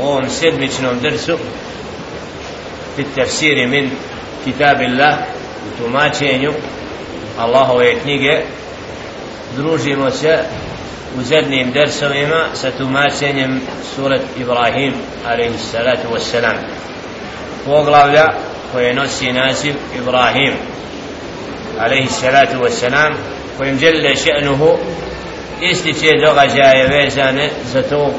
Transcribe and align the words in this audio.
u 0.00 0.02
ovom 0.02 0.30
sedmičnom 0.30 1.00
drsu 1.00 1.38
fi 2.96 3.04
tafsiri 3.16 3.66
min 3.66 3.90
kitabillah 4.44 5.18
u 5.66 5.82
tumačenju 5.82 6.52
Allahove 7.38 8.00
knjige 8.02 8.40
družimo 9.56 10.10
se 10.10 10.38
u 11.18 11.22
zadnjim 11.22 11.72
dersovima 11.72 12.44
sa 12.54 12.70
tumačenjem 12.70 13.60
surat 13.94 14.20
Ibrahim 14.40 14.94
alaihi 15.26 15.58
salatu 15.58 16.08
wassalam. 16.14 16.56
Poglavlja 17.64 18.26
koje 18.72 18.94
nosi 18.94 19.32
naziv 19.32 19.74
Ibrahim 19.96 20.54
alaihi 21.78 22.08
salatu 22.08 22.56
wassalam 22.58 23.14
kojim 23.58 23.78
žele 23.78 24.16
še'nuhu 24.16 24.78
ističe 25.60 26.10
događaje 26.26 26.86
vezane 26.88 27.50
za 27.72 27.82
to 27.82 28.14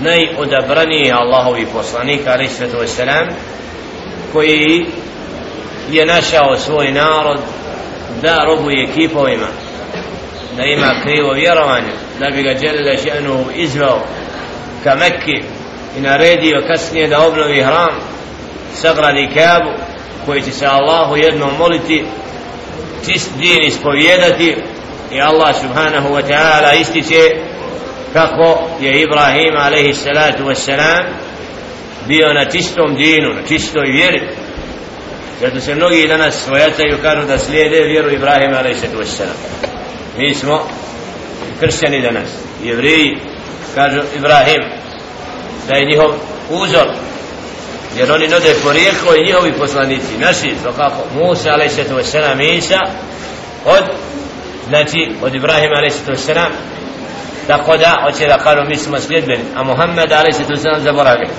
najodabraniji 0.00 1.12
Allahovi 1.12 1.66
poslanik 1.72 2.26
alaihi 2.26 2.52
salatu 2.52 2.76
wassalam 2.78 3.28
koji 4.32 4.86
je 5.90 6.06
našao 6.06 6.56
svoj 6.56 6.92
narod 6.92 7.40
da 8.22 8.44
robuje 8.44 8.88
kipovima 8.94 9.46
da 10.56 10.62
ima 10.64 10.94
krivo 11.02 11.32
vjerovanje 11.32 11.92
da 12.20 12.30
bi 12.30 12.42
ga 12.42 12.54
Đelila 12.54 12.96
Ženu 12.96 13.44
izveo 13.54 14.00
ka 14.84 14.94
Mekke 14.94 15.46
i 15.98 16.00
naredio 16.00 16.64
kasnije 16.66 17.08
da 17.08 17.26
obnovi 17.26 17.62
hram 17.62 17.94
sagradi 18.74 19.28
Kabu 19.34 19.70
koji 20.26 20.42
će 20.42 20.50
se 20.52 20.66
Allahu 20.66 21.16
jednom 21.16 21.50
moliti 21.58 22.04
čist 23.06 23.30
din 23.38 23.62
ispovjedati 23.62 24.56
i 25.12 25.20
Allah 25.20 25.56
subhanahu 25.60 26.08
wa 26.08 26.22
ta'ala 26.28 26.80
ističe 26.80 27.49
kako 28.12 28.68
je 28.80 29.02
Ibrahim 29.02 29.56
alaihi 29.58 29.94
salatu 29.94 30.44
wassalam 30.44 31.04
bio 32.06 32.32
na 32.32 32.44
čistom 32.44 32.94
dinu, 32.94 33.34
na 33.34 33.42
čistoj 33.48 33.86
vjeri 33.86 34.20
zato 35.40 35.60
se 35.60 35.74
mnogi 35.74 36.08
danas 36.08 36.44
svojataju 36.44 36.98
kažu 37.02 37.26
da 37.26 37.38
slijede 37.38 37.80
vjeru 37.80 38.10
Ibrahima 38.10 38.58
alaihi 38.58 38.78
salatu 38.80 38.98
wassalam 38.98 39.36
mi 40.16 40.34
smo 40.34 40.68
kršćani 41.60 42.02
danas 42.02 42.28
jevriji 42.62 43.18
kažu 43.74 44.00
Ibrahim 44.16 44.62
da 45.68 45.76
je 45.76 45.84
njihov 45.84 46.10
uzor 46.50 46.86
jer 47.98 48.12
oni 48.12 48.28
node 48.28 48.54
porijeklo 48.62 49.14
i 49.14 49.24
njihovi 49.24 49.52
poslanici 49.52 50.18
naši, 50.18 50.52
svakako 50.62 51.04
Musa 51.14 51.50
a.s. 51.50 51.78
Isa 52.58 52.78
od 53.64 53.84
znači 54.68 55.12
od 55.22 55.34
Ibrahima 55.34 55.74
a.s 55.76 56.28
tako 57.50 57.76
da 57.76 57.96
hoće 58.04 58.26
da 58.26 58.38
kažu 58.38 58.68
mi 58.68 58.76
smo 58.76 58.98
sljedbeni. 58.98 59.44
A 59.56 59.62
Muhammed 59.62 60.12
ali 60.12 60.32
se 60.32 60.44
tu 60.44 60.52
a.s. 60.52 60.82
zaboravili 60.82 61.30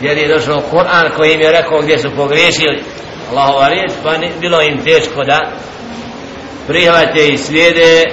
jer 0.00 0.18
je 0.18 0.34
došao 0.34 0.62
Kur'an 0.72 1.10
koji 1.16 1.32
im 1.34 1.40
je 1.40 1.52
rekao 1.52 1.80
gdje 1.80 1.98
su 1.98 2.10
pogriješili. 2.16 2.82
Allahova 3.30 3.68
riječ 3.68 3.92
pa 4.02 4.18
ne, 4.18 4.30
bilo 4.40 4.62
im 4.62 4.84
teško 4.84 5.24
da 5.24 5.38
prihvate 6.66 7.28
i 7.28 7.38
slijede 7.38 8.04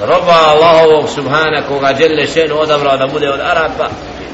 roba 0.00 0.38
Allahovog 0.46 1.08
subhana 1.08 1.62
koga 1.68 1.94
žele 1.98 2.26
šenu 2.26 2.60
odabrao 2.60 2.96
da 2.96 3.06
bude 3.06 3.30
od 3.30 3.40
Arapa 3.40 3.88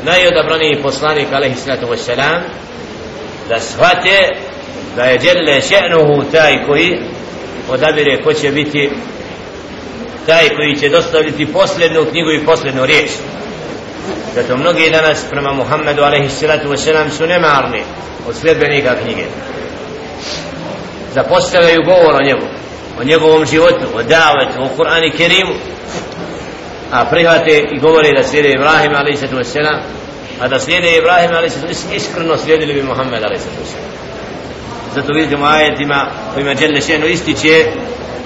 najodabraniji 0.05 0.83
poslanik 0.83 1.27
alaihi 1.33 1.55
sallatu 1.55 1.87
wassalam 1.87 2.41
da 3.49 3.61
shvate 3.61 4.37
da 4.97 5.05
je 5.05 5.19
djelle 5.19 5.61
še'nuhu 5.61 6.33
taj 6.33 6.67
koji 6.67 6.99
odabire 7.71 8.23
ko 8.23 8.33
će 8.33 8.51
biti 8.51 8.91
taj 10.27 10.49
koji 10.49 10.77
će 10.77 10.89
dostaviti 10.89 11.53
posljednu 11.53 12.05
knjigu 12.11 12.31
i 12.31 12.45
posljednu 12.45 12.87
riječ 12.87 13.11
zato 14.35 14.57
mnogi 14.57 14.91
danas 14.91 15.25
prema 15.31 15.53
Muhammedu 15.53 16.03
alaihi 16.03 16.29
sallatu 16.29 16.69
wassalam 16.69 17.11
su 17.11 17.27
nemarni 17.27 17.83
od 18.29 18.37
sljedbenika 18.37 18.97
knjige 19.03 19.25
zapostavljaju 21.15 21.85
govor 21.85 22.15
o 22.15 22.25
njemu 22.25 22.47
o 23.01 23.05
njegovom 23.05 23.47
životu, 23.47 23.87
o 23.95 24.03
davetu, 24.03 24.63
o 24.63 24.69
Kur'ani 24.77 25.11
Kerimu 25.17 25.55
a 26.93 27.05
prihvate 27.05 27.59
i 27.73 27.79
govore 27.79 28.13
da 28.13 28.23
slijede 28.23 28.51
Ibrahim 28.51 28.93
a.s. 28.95 29.57
a 30.41 30.49
da 30.49 30.59
slijede 30.59 30.97
Ibrahim 30.97 31.31
a.s. 31.31 31.85
iskreno 31.93 32.37
slijedili 32.37 32.75
bi 32.75 32.83
Muhammed 32.83 33.23
a.s. 33.23 33.43
zato 34.95 35.13
vidimo 35.13 35.47
ajetima 35.47 36.11
kojima 36.35 36.55
Đelle 36.55 36.81
Šenu 36.81 37.07
ističe 37.07 37.65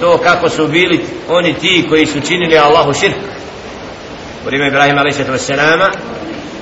to 0.01 0.17
kako 0.17 0.49
su 0.49 0.67
bili 0.67 1.05
oni 1.29 1.53
ti 1.53 1.85
koji 1.89 2.05
su 2.05 2.21
činili 2.21 2.57
Allahu 2.57 2.93
širk 2.93 3.15
u 4.43 4.45
vrijeme 4.45 4.67
Ibrahim 4.67 4.97
a.s. 4.97 5.51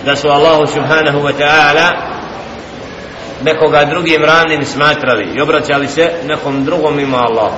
da 0.06 0.16
su 0.16 0.28
Allahu 0.28 0.68
subhanahu 0.68 1.20
wa 1.20 1.34
ta'ala 1.40 1.92
nekoga 3.44 3.86
drugim 3.86 4.24
ravnim 4.24 4.66
smatrali 4.66 5.28
i 5.36 5.42
obraćali 5.42 5.88
se 5.88 6.12
nekom 6.28 6.66
drugom 6.66 7.00
ima 7.00 7.18
Allahu 7.18 7.56